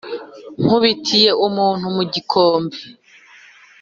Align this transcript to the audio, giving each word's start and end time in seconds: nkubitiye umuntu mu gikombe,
nkubitiye 0.61 1.31
umuntu 1.47 1.85
mu 1.95 2.03
gikombe, 2.13 2.77